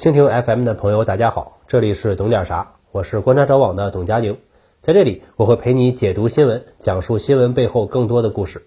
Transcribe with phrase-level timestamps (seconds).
[0.00, 4.38] 蜻蜓 FM 的朋友，大家好，这里是懂点啥，我是观察者网的董佳宁，
[4.80, 8.62] 在这里我会陪你解读新闻，讲述新闻背后更多的故事。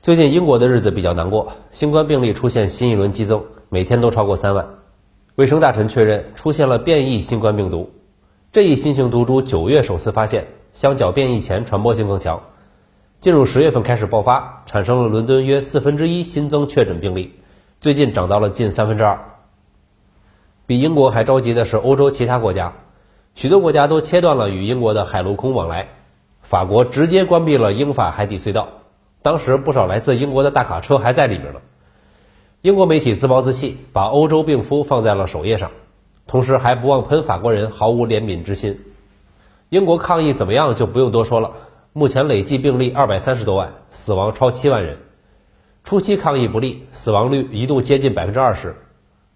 [0.00, 4.64] 最近英国的日子比较难过，新冠病例出现新一轮激增，每天都超过三万。
[5.34, 7.90] 卫生大臣确认出现了变异新冠病毒，
[8.52, 12.40] 这一新型毒株九月首次发现，相较变异前传播性更强。
[13.18, 17.32] 进入十月份开始爆发，产生了伦敦约四分之一新增确诊病例，
[17.80, 19.18] 最近涨到了近三分之二。
[20.74, 22.72] 比英国还着急的是欧洲其他国家，
[23.36, 25.86] 许多国家都切断了与英国的海陆空往来。
[26.42, 28.68] 法国直接关闭了英法海底隧道，
[29.22, 31.60] 当时不少来自英国的大卡车还在里面呢。
[32.62, 35.70] 英国媒体自暴自弃，把欧洲病夫放在了首页上，
[36.26, 38.80] 同时还不忘喷法国人毫无怜悯之心。
[39.68, 41.52] 英国抗疫怎么样就不用多说了，
[41.92, 44.98] 目前累计病例二百三十多万，死亡超七万人。
[45.84, 48.74] 初期抗疫不利，死亡率一度接近百分之二十。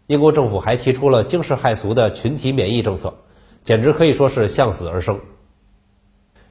[0.08, 3.12] 英国政府还提出了惊世骇俗的群体免疫政策，
[3.60, 5.20] 简直可以说是向死而生。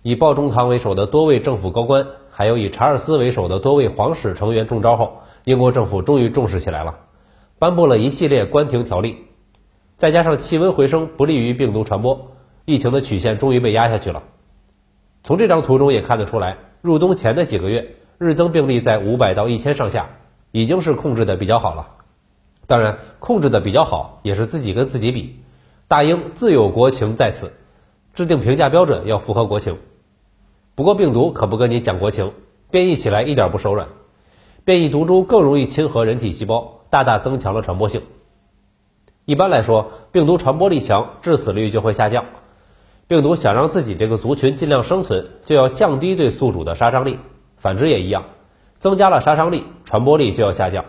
[0.03, 6.99] 以鲍中堂为首的多位政府高官，还有以查尔斯为首的多位皇室成员中招后，英国政府终于重视起来了，
[7.57, 9.25] 颁布了一系列关停条例。
[9.95, 12.33] 再加上气温回升不利于病毒传播，
[12.65, 14.21] 疫情的曲线终于被压下去了。
[15.23, 20.09] 从这张图中也看得出来，入冬前的几个月，日增病例在五百到一千上下，
[20.51, 21.95] 已经是控制的比较好了。
[22.67, 25.39] 当然，控制的比较好，也是自己跟自己比。
[25.87, 27.53] 大英自有国情在此，
[28.13, 29.77] 制定评价标准要符合国情。
[30.75, 32.33] 不过病毒可不跟你讲国情，
[32.69, 33.87] 变异起来一点不手软。
[34.65, 38.01] 变异毒株更容易侵合人体细胞，大大增强了传播性。
[39.23, 42.25] 一般来说，病毒传播力强，致死率就会下降。
[43.07, 47.17] 病毒想让自己这个族群尽量生存，就要降低对宿主的杀伤力。
[47.55, 48.25] 反之也一样，
[48.77, 50.83] 增加了杀伤力，传播力就要下降。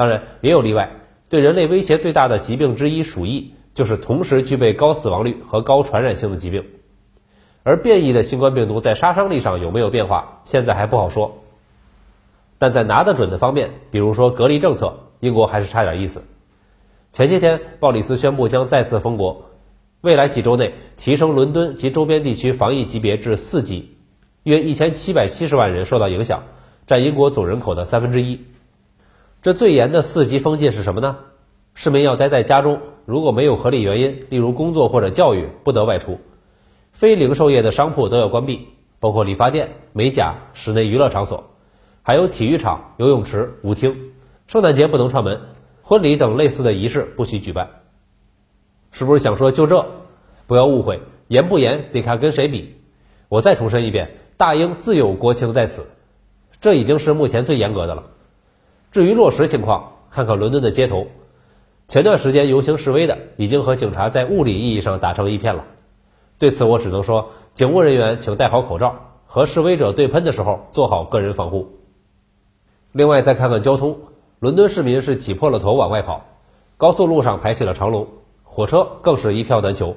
[0.00, 0.92] 当然也有例外。
[1.28, 6.64] 对人类威胁最大的疾病之一鼠疫，就是同时具备高死亡率和高传染性的疾病。
[7.64, 11.42] 而变异的新冠病毒在杀伤力上有没有变化，现在还不好说。
[12.56, 16.24] 但在拿得准的方面，比如说隔离政策，英国还是差点意思。
[17.12, 19.50] 前些天，鲍里斯宣布将再次封国，
[20.00, 23.98] 未来几周内提升伦敦及周边地区防疫级别至四级，
[24.44, 26.44] 约一千七百七十万人受到影响，
[26.86, 28.40] 占英国总人口的三分之一。
[29.42, 31.16] 这最严的四级封禁是什么呢？
[31.72, 36.20] 市民要待在家中，如果没有合理原因，例如工作或者教育，不得外出。
[36.92, 38.68] 非零售业的商铺都要关闭，
[38.98, 41.54] 包括理发店、美甲、室内娱乐场所，
[42.02, 44.12] 还有体育场、游泳池、舞厅。
[44.46, 45.40] 圣诞节不能串门，
[45.80, 47.70] 婚礼等类似的仪式不许举办。
[48.92, 49.86] 是不是想说就这？
[50.46, 52.74] 不要误会，严不严得看跟谁比。
[53.30, 55.86] 我再重申一遍，大英自有国情在此，
[56.60, 58.02] 这已经是目前最严格的了。
[58.92, 61.06] 至于落实情况，看看伦敦的街头，
[61.86, 65.64] 前段时间游行示威的已经和警察在物理意义上打成一片了。
[66.38, 68.96] 对此，我只能说，警务人员请戴好口罩，
[69.26, 71.68] 和示威者对喷的时候做好个人防护。
[72.90, 73.96] 另外，再看看交通，
[74.40, 76.24] 伦敦市民是挤破了头往外跑，
[76.76, 78.08] 高速路上排起了长龙，
[78.42, 79.94] 火车更是一票难求。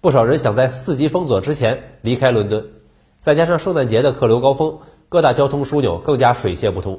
[0.00, 2.66] 不少人想在四级封锁之前离开伦敦，
[3.20, 6.98] 再加上圣诞节的客流高峰，各大交通枢纽更加水泄不通。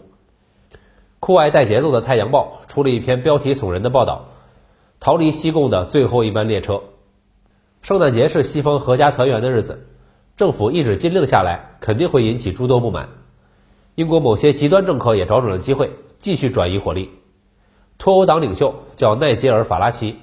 [1.22, 4.26] 酷爱带节奏的《太阳报》出了一篇标题耸人的报道
[5.00, 6.82] ：“逃离西贡的最后一班列车。”
[7.84, 9.86] 圣诞节是西方阖家团圆的日子，
[10.36, 13.10] 政府一纸禁令下来，肯定会引起诸多不满。
[13.94, 17.12] 英国某些极端政客也找准了机会，继续转移火力。
[18.00, 20.16] 脱欧党领袖叫奈杰尔·法拉奇，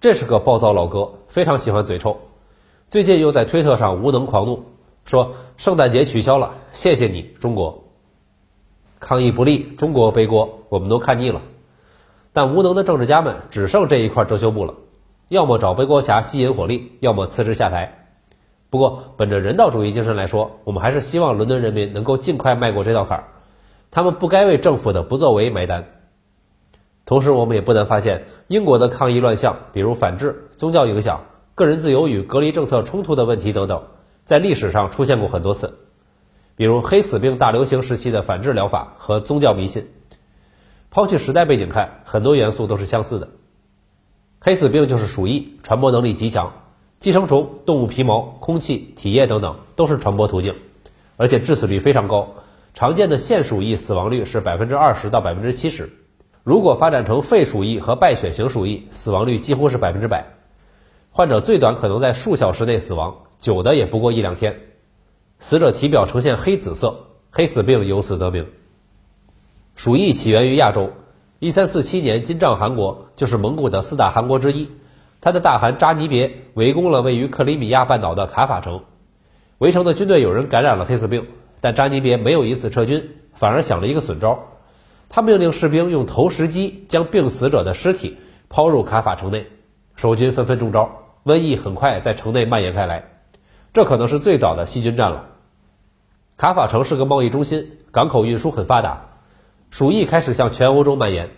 [0.00, 2.16] 这是个暴躁老哥，非常喜欢嘴臭。
[2.88, 4.64] 最近又在推特上无能狂怒，
[5.04, 7.85] 说圣诞节取消了，谢谢你，中国。
[9.06, 11.40] 抗疫不力，中国背锅，我们都看腻了。
[12.32, 14.74] 但无能的政治家们只剩这一块遮羞布了，
[15.28, 18.08] 要么找背锅侠吸引火力，要么辞职下台。
[18.68, 23.24] 不过，本着人道主义精神来说，我们还是希望伦敦人民能够尽快迈过这道坎儿。
[23.92, 25.86] 他们不该为政府的不作为买单。
[27.04, 31.20] 同时，我们也不难发现，英国的抗议乱象，比如反制、宗教影响、
[31.54, 33.80] 个人自由与隔离政策冲突的问题等等，
[34.24, 35.72] 在历史上出现过很多次。
[36.56, 39.88] 比如黑死病大流行时期的反制疗法和宗教迷信，
[40.90, 43.28] 抛去时代背景看，很多元素都是相似的。
[44.40, 46.52] 黑死病就是鼠疫，传播能力极强，
[46.98, 50.54] 寄生虫、动物皮毛、空气、体液等等都是传播途径，
[51.18, 52.34] 而且致死率非常高。
[52.72, 55.90] 常见的腺鼠疫死亡率是百分之二十到百分之七十，
[56.42, 60.24] 如果发展成肺鼠疫和败血型鼠疫，死亡率几乎是百分之百，
[61.10, 64.58] 患者最短可能在数小时内死亡，久的也不过一两天。
[65.38, 68.46] 死者体表呈现黑紫色，黑死病由此得名。
[69.74, 70.90] 鼠疫起源于亚洲，
[71.38, 74.70] 一三四七年，金帐汗国就是蒙古的四大汗国之一，
[75.20, 78.82] 他的大汗扎尼别围攻了位于克里米亚半岛的卡法城，
[79.58, 81.26] 围城的军队有人感染了黑死病，
[81.60, 84.38] 但扎尼别没有因此撤军，反而想了一个损招，
[85.10, 88.16] 他命令士兵用投石机将病死者的尸体
[88.48, 89.46] 抛入卡法城内，
[89.94, 91.02] 守军纷纷中招。
[91.24, 93.15] 瘟疫很快在城内蔓延开来，
[93.76, 95.26] 这可能是最早的细菌战了。
[96.38, 99.18] 卡法城是个贸易中心，港口运输很发达，
[99.68, 101.28] 鼠疫开始向全欧洲蔓延。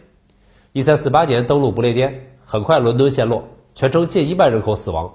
[0.71, 5.15] 一三四八年登陆不列颠，很快伦敦陷落，全城近一半人口死亡。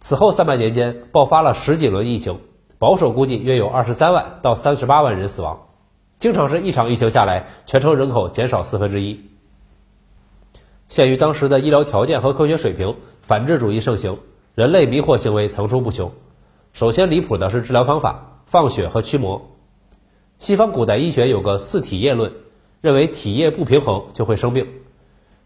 [0.00, 2.40] 此后三百年间爆发了十几轮疫情，
[2.78, 5.66] 保守估计约有二十三万到三十八万人死亡，
[6.18, 9.28] 经常是一场疫情下来，全城人口减少四分之一。
[10.88, 14.16] 限于当时的医疗条件和科学水平，反智主义盛行，
[14.54, 16.10] 人类迷惑行为层出不穷。
[16.72, 19.50] 首先离谱的是治疗方法，放血和驱魔。
[20.38, 22.32] 西方古代医学有个四体液论，
[22.80, 24.66] 认为体液不平衡就会生病，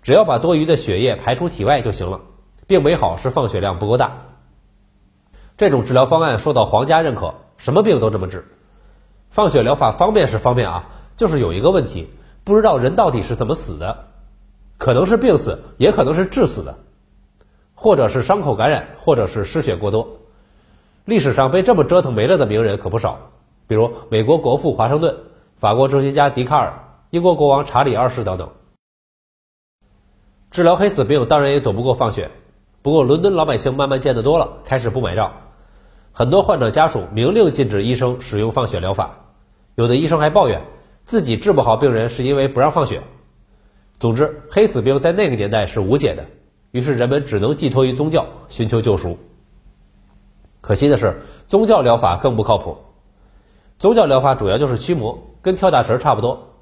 [0.02, 2.20] 只要把多余的血液排出体外就行了。
[2.66, 4.26] 病没好是放血量不够大。
[5.56, 8.46] 这种治疗方案受到皇家认可，什么病都这么治。
[9.30, 12.08] 放血疗法方便是方便啊，就是有一个问题，
[12.44, 14.06] 不知道人到底是怎么死的。
[14.78, 16.78] 可能是病死，也可能是致死的，
[17.74, 20.18] 或者是伤口感染，或者是失血过多。
[21.04, 23.18] 历史上被这么折腾没了的名人可不少，
[23.66, 25.14] 比如美国国父华盛顿、
[25.54, 26.72] 法国哲学家笛卡尔、
[27.10, 28.48] 英国国王查理二世等等。
[30.50, 32.30] 治疗黑死病当然也躲不过放血，
[32.80, 35.30] 不过伦敦老百姓慢慢见得多了，开始不买账。
[36.10, 39.10] 很多患者家属明令禁止医生使用放血疗法，
[39.74, 40.62] 有的医生还抱怨
[41.04, 43.02] 自己治不好病人是因为不让放血。
[43.98, 46.24] 总之，黑死病在那个年代是无解的，
[46.70, 49.18] 于是人们只能寄托于宗教，寻求救赎。
[50.64, 52.74] 可惜的是，宗教疗法更不靠谱。
[53.76, 56.54] 宗教疗法主要就是驱魔，跟跳大神差不多。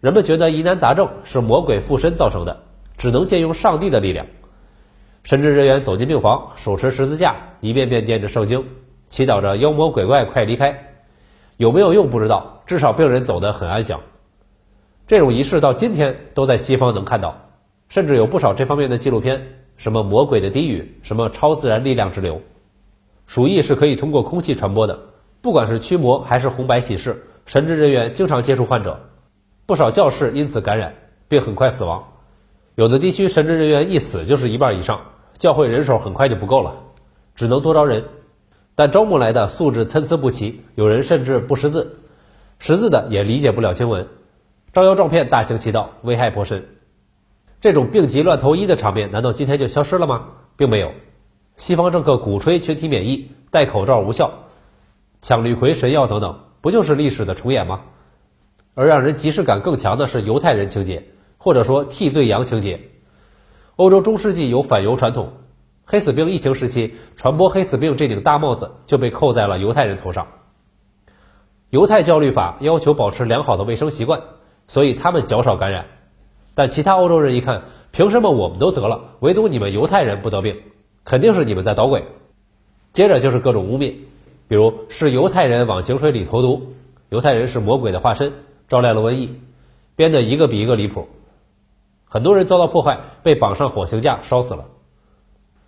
[0.00, 2.64] 人们觉得疑难杂症是魔鬼附身造成的，
[2.96, 4.26] 只能借用上帝的力量。
[5.22, 8.66] 神职人员走进病房，手持十字架，一遍遍念着圣经，
[9.08, 10.76] 祈祷着妖魔鬼怪快离开。
[11.56, 14.00] 有没有用不知道，至少病人走得很安详。
[15.06, 17.36] 这种仪式到今天都在西方能看到，
[17.88, 19.40] 甚至有不少这方面的纪录片，
[19.76, 22.42] 什么魔鬼的低语，什么超自然力量之流。
[23.26, 24.98] 鼠疫是可以通过空气传播的，
[25.42, 29.00] 不管是驱魔还是红白喜事，神职人员经常接触患者，
[29.66, 30.94] 不少教士因此感染，
[31.28, 32.04] 并很快死亡。
[32.76, 35.00] 有的地区神职人员一死就是一半以上，
[35.38, 36.76] 教会人手很快就不够了，
[37.34, 38.04] 只能多招人。
[38.74, 41.96] 但招募来的素质参差不齐，有人甚至不识字，
[42.58, 44.06] 识字的也理解不了经文。
[44.72, 46.64] 招摇撞骗，大行其道，危害颇深。
[47.58, 50.26] 这种病急乱投医的场面，难道今天就消失了吗？
[50.56, 50.92] 并没有。
[51.56, 54.30] 西方政客鼓吹群体免疫、戴口罩无效、
[55.22, 57.80] 抢绿葵神药等等，不就是历史的重演吗？
[58.74, 61.02] 而让人即视感更强的是犹太人情节，
[61.38, 62.80] 或者说替罪羊情节。
[63.76, 65.32] 欧洲中世纪有反犹传统，
[65.84, 70.26] 黑死病疫情时期，传播黑死病这顶大帽子就被扣在了犹太人头上。
[71.70, 74.20] 犹太教律法要求保持良好的卫生习惯。
[74.68, 75.86] 所以他们较少感染，
[76.52, 77.62] 但其他欧洲人一看，
[77.92, 80.60] 凭什么我们都得了，唯独你们犹太人不得病？
[81.06, 82.04] 肯定是你们在捣鬼。
[82.92, 83.94] 接着就是各种污蔑，
[84.48, 86.74] 比如是犹太人往井水里投毒，
[87.10, 88.32] 犹太人是魔鬼的化身，
[88.66, 89.38] 招来了瘟疫，
[89.94, 91.06] 编的一个比一个离谱。
[92.06, 94.66] 很多人遭到破坏，被绑上火刑架烧死了。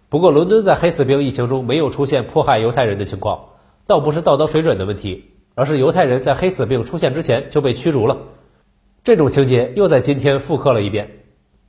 [0.08, 3.50] 不过伦敦在黑死病疫情中没有出现迫害犹太人的情况，
[3.86, 8.18] 倒不是道德水准的问题，而是犹太人在黑死病出现之前就被驱逐了。
[9.04, 11.10] 这种情节又在今天复刻了一遍，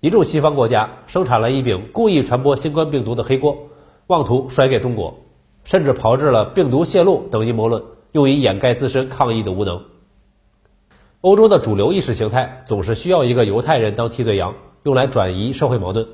[0.01, 3.67] 一众西方国家生产了一柄故意传播新冠病毒的黑锅，
[4.07, 5.25] 妄图甩给中国，
[5.65, 9.83] 甚至炮制了病毒泄露等阴谋论，用以掩盖自身抗疫的无能。
[11.19, 16.07] 欧洲的主流意识形态总是需要一个犹太人当替罪羊，用来转移社会矛盾。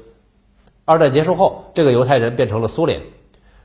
[0.83, 3.03] 二战结束后，这个犹太人变成了苏联，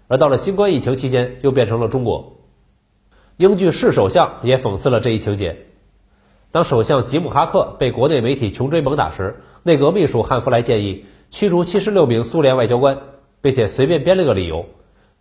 [0.07, 2.37] 而到了新冠疫情期间，又变成了中国。
[3.39, 5.70] 英剧《是首相》也讽刺了这一情节。
[6.53, 12.99] 当首相吉姆哈克被国内媒体穷追猛打时，内阁秘书汉弗莱建议驱逐七十六名苏联外交官，
[13.41, 14.67] 并且随便编了个理由：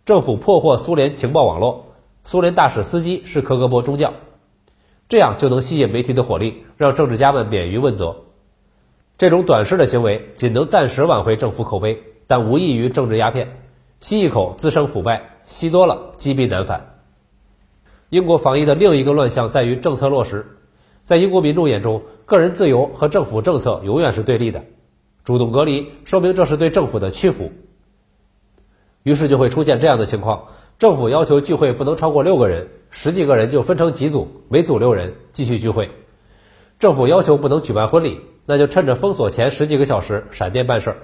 [0.04, 1.86] 政府破获苏联情报网络，
[2.24, 4.14] 苏联大使司机是科格勃中将，
[5.08, 8.16] 这样就能吸引媒体的火力，让政治家们免于问责。
[9.16, 13.56] 这种短视的行为仅能暂时挽回政府口碑，但无异于政治鸦片，
[14.00, 16.98] 吸一口滋生腐败，吸多了积弊难返。
[18.08, 20.56] 英国防疫的另一个乱象在于政策落实。
[21.04, 24.64] 在英国民众眼中，个人自由和政府政策永远是对立的。
[25.24, 27.52] 主动隔离说明这是对政府的屈服，
[29.02, 35.90] 于是就会出现这样的情况：政府要求聚会不能超过六个人，十几个人就分成几组，每组六人继续聚会。
[36.78, 40.96] 政府要求不能举办婚礼，那就趁着封锁前十几个小时闪电办事儿。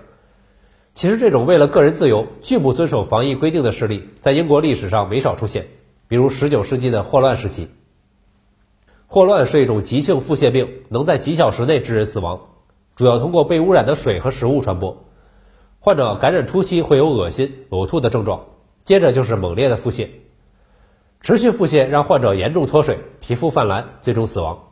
[0.95, 5.67] 其实这种为了个人自由拒不遵守防疫规定的事例，在英国历史上没少出现，
[6.09, 7.69] 比如19世纪的霍乱时期。
[9.09, 12.41] 霍乱是一种急性腹泻病，能在几小时内致人死亡，
[12.97, 15.05] 主要通过被污染的水和食物传播。
[15.79, 18.47] 患者感染初期会有恶心、呕吐的症状，
[18.83, 20.09] 接着就是猛烈的腹泻，
[21.21, 24.65] 持续腹泻让患者严重脱水、皮肤泛蓝，最终死亡。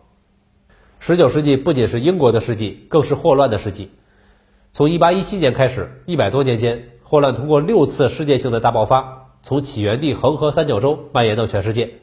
[1.00, 3.92] 19世纪不仅是英国的世纪，更是霍乱的世纪。
[4.72, 12.00] 从1817年开始，一百多年间，霍乱通过六次世界性的大爆发，从起源地恒河三角洲蔓延到全世界。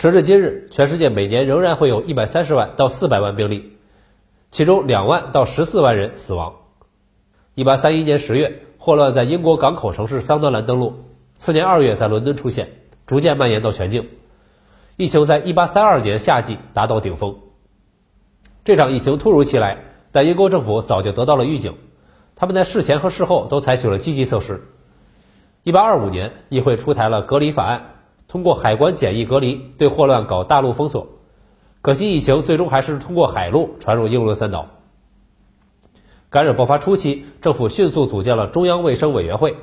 [0.00, 3.76] 时至今日，全世界每年仍然会有一百三十万到四百万病例，
[4.50, 6.54] 其中两万到十四万人死亡。
[7.54, 10.94] 1831年10月，霍乱在英国港口城市桑德兰登陆，
[11.34, 12.70] 次年2月在伦敦出现，
[13.06, 14.08] 逐渐蔓延到全境。
[14.96, 17.36] 疫情在1832年夏季达到顶峰。
[18.64, 19.84] 这场疫情突如其来。
[20.12, 21.74] 但英国政府早就得到了预警，
[22.36, 24.62] 他们在事前和事后都采取了积极措施。
[25.64, 27.99] 1825年，议会出台了隔离法案，
[28.30, 31.08] 通过海关检疫隔离对霍乱搞大陆封锁。
[31.82, 34.68] 可惜疫情最终还是通过海路传入英伦三岛。
[36.28, 39.56] 感染爆发初期，政府迅速组建了中央卫生委员会，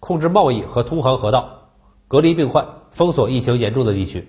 [0.00, 1.68] 控制贸易和通航河道，
[2.08, 4.26] 隔离病患，封锁疫情严重的地区。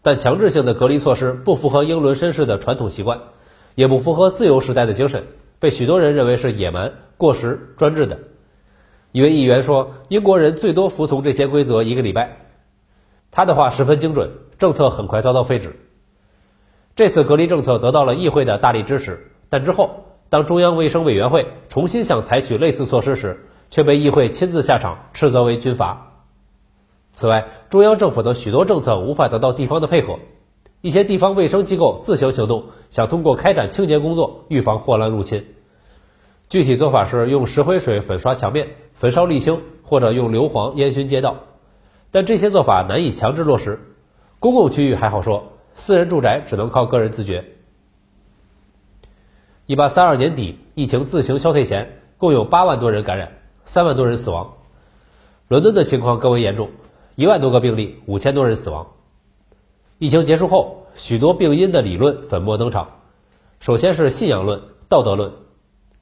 [0.00, 3.20] 但强制性的隔离措施不符合英伦绅士的传统习惯。
[3.74, 5.24] 也不符合自由时代的精神，
[5.60, 8.18] 被许多人认为是野蛮、过时、专制的。
[9.12, 12.47] 一位议员说：“英国人最多服从这些规则一个礼拜。”
[13.30, 15.76] 他的话十分精准，政策很快遭到废止。
[16.96, 26.12] 这次隔离政策得到了议会的大力支持，但之后，当中央卫生委员会重新想采取类似措施时，却被议会亲自下场斥责为军阀。
[27.12, 30.18] 此外，中央政府的许多政策无法得到地方的配合。
[30.80, 35.44] 一些地方卫生机构自行行动，想通过开展清洁工作预防霍乱入侵。
[36.48, 41.36] 具体做法是用石灰水粉刷墙面、焚烧沥青，或者用硫磺烟熏街道。
[42.10, 43.80] 但这些做法难以强制落实。
[44.38, 47.44] 公共区域还好说，私人住宅只能靠个人自觉。
[49.66, 53.32] 一八三二年底，疫情自行消退前，共有八万多人感染，
[53.64, 54.54] 三万多人死亡。
[55.48, 56.70] 伦敦的情况更为严重，
[57.16, 58.86] 一万多个病例，五千多人死亡。
[59.98, 62.88] 疫情结束后，许多病因的理论粉墨登场。
[63.60, 65.32] 首先是信仰论、道德论。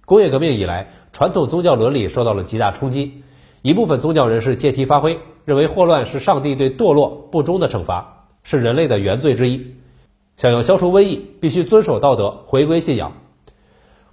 [0.04, 3.24] 工业革命以来，传统宗教伦理受到了极大冲击。
[3.62, 9.76] 一部分宗教人士借题发挥，认为霍乱是上帝对堕落不忠的惩罚，是人类的原罪之一。
[10.36, 13.12] 想要消除瘟疫，必须遵守道德，回归信仰。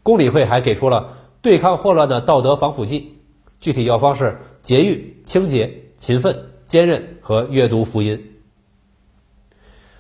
[0.04, 3.18] 公理会还给出了对抗霍乱的道德防腐剂，
[3.60, 8.30] 具体药方是节欲、清洁、勤奋、坚韧和阅读福音。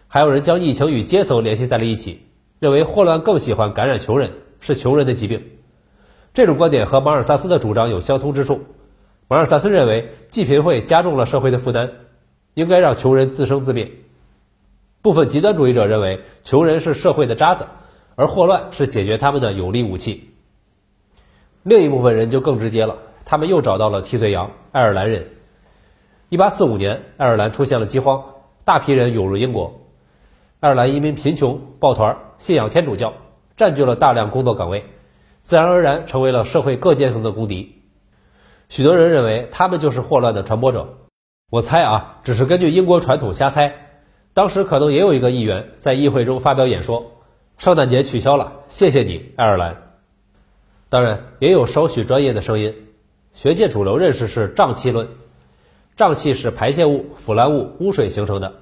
[0.07, 2.21] 还有人将疫情与阶层联系在了一起，
[2.59, 5.43] 认为霍乱更喜欢感染穷人，是穷人的疾病。
[6.31, 8.61] 这种观点和马尔萨斯的主张有相通之处。
[9.33, 11.89] 马尔萨斯认为，济贫会加重了社会的负担，
[12.53, 13.91] 应该让穷人自生自灭。
[15.01, 17.65] 部分极端主义者认为，穷人是社会的渣子，
[18.15, 20.29] 而霍乱是解决他们的有力武器。
[21.63, 25.25] 另一部分人就更直接了，他们又找到了替罪羊——爱尔兰人。
[26.29, 28.23] 1845年，爱尔兰出现了饥荒，
[28.63, 29.81] 大批人涌入英国。
[30.59, 33.15] 爱尔兰移民贫穷，抱团信仰天主教，
[33.57, 34.85] 占据了大量工作岗位，
[35.41, 37.79] 自然而然成为了社会各阶层的公敌。
[38.73, 40.97] 许多人认为他们就是霍乱的传播者。
[41.51, 43.99] 我猜啊，只是根据英国传统瞎猜。
[44.33, 47.11] 当时可能也有一个议员在议会中发表演说
[47.59, 49.93] ：“圣诞节取消了，谢谢你，爱尔兰。”
[50.89, 52.73] 当然，也有稍许专业的声音。
[53.35, 55.07] 学界主流认识是胀气论，
[55.95, 58.55] 胀气是排泄物、腐烂物、污水形成的。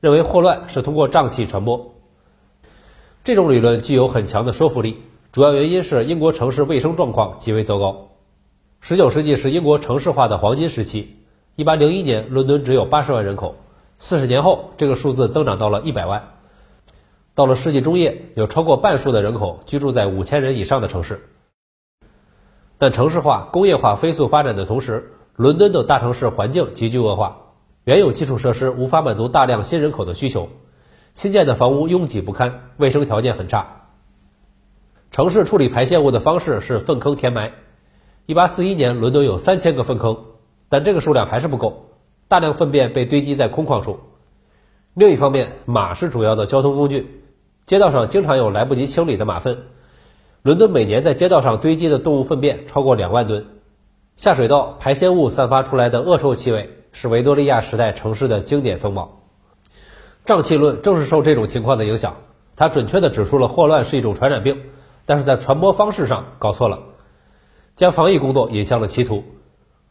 [0.00, 1.94] 认为霍乱是通过胀气传播，
[3.24, 5.02] 这种理论具有很强的说服力。
[5.32, 8.10] 主要原因是英国城市卫生状况极为糟糕。
[8.86, 11.16] 十九世纪是英国城市化的黄金时期。
[11.56, 13.56] 一八零一年，伦敦只有八十万人口，
[13.96, 16.34] 四十年后，这个数字增长到了一百万。
[17.34, 21.30] 到了世纪中叶，有超过半数的人口居住在五千人以上的城市。
[22.76, 27.38] 但城市化、工业化飞速发展的同时，伦敦等大城市环境急剧恶化。
[27.84, 30.50] 原有基础设施无法满足大量新人口的需求，
[31.14, 33.88] 新建的房屋拥挤不堪，卫生条件很差。
[35.10, 37.50] 城市处理排泄物的方式是粪坑填埋。
[38.26, 40.16] 1841年，伦敦有三千个粪坑，
[40.68, 41.90] 但这个数量还是不够，
[42.28, 43.98] 大量粪便被堆积在空旷处。
[44.94, 47.22] 另一方面，马是主要的交通工具，
[47.66, 49.58] 街道上经常有来不及清理的马粪。
[50.42, 53.46] 伦敦每年在街道上堆积的动物粪便超过两万吨，
[54.16, 56.70] 下水道排泄物散发出来的恶臭气味。
[56.96, 59.22] 是维多利亚时代城市的经典风貌。
[60.24, 62.18] 胀气论正是受这种情况的影响，
[62.54, 64.62] 他准确地指出了霍乱是一种传染病，
[65.04, 66.78] 但是在传播方式上搞错了，
[67.76, 69.24] 将防疫工作引向了歧途。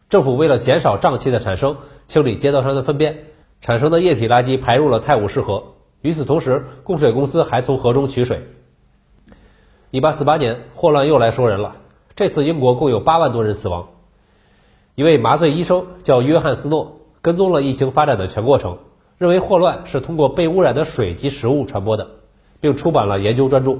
[0.09, 3.25] 政府为了减少瘴气的产生，清理街道上的粪便，
[3.61, 5.63] 产生的液体垃圾排入了泰晤士河。
[6.01, 8.47] 与此同时，供水公司还从河中取水。
[9.91, 11.77] 1848年，霍乱又来收人了，
[12.15, 13.89] 这次英国共有8万多人死亡。
[14.95, 18.77] 一位麻醉医生叫约翰斯诺，跟踪了疫情发展的全过程，
[19.17, 22.07] 认为霍乱是通过被污染的水及食物传播的。
[22.63, 23.77] 并出版了研究专著，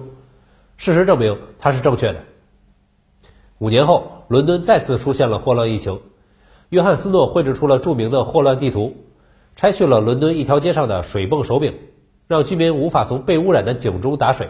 [0.75, 2.22] 事实证明他是正确的。
[3.60, 6.01] 五年后，伦敦再次出现了霍乱疫情，
[6.69, 8.95] 约翰斯诺绘制出了著名的霍乱地图，
[9.55, 11.75] 拆去了伦敦一条街上的水泵手柄，
[12.27, 14.50] 让居民无法从被污染的井中打水，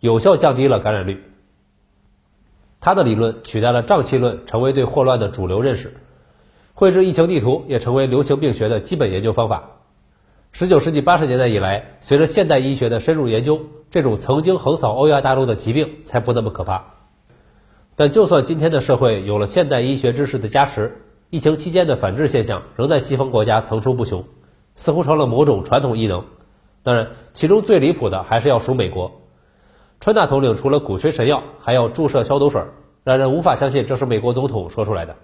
[0.00, 1.24] 有效降低了感染率。
[2.78, 5.96] 他的理论取代了瘴气论，成为对霍乱的主流认识。
[6.74, 9.70] 绘制疫情地图也成为流行病学的基本研究方法。
[10.52, 16.95] 十九世纪八十年代以来，随着现代医学的深入研究，这种曾经横扫欧亚大陆的疾病才不那么可怕。
[17.98, 20.94] 但就算今天的社会有了现代医学知识的加持，
[21.30, 24.22] 疫情期间的反制现象仍在西方国家层出不穷，
[24.74, 26.22] 似乎成了某种传统异能。
[26.82, 29.10] 当然，其中最离谱的还是要数美国。
[29.98, 32.62] 川大统领除了鼓吹神药，还要注射消毒水，
[33.02, 35.16] 让人无法相信这是美国总统说出来的。